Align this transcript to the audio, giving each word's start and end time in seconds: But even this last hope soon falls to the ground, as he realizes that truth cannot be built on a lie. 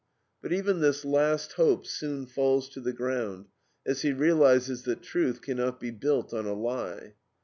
But 0.41 0.51
even 0.51 0.79
this 0.81 1.05
last 1.05 1.51
hope 1.53 1.85
soon 1.85 2.25
falls 2.25 2.69
to 2.69 2.81
the 2.81 2.91
ground, 2.91 3.49
as 3.85 4.01
he 4.01 4.13
realizes 4.13 4.81
that 4.85 5.03
truth 5.03 5.43
cannot 5.43 5.79
be 5.79 5.91
built 5.91 6.33
on 6.33 6.47
a 6.47 6.55
lie. 6.55 7.13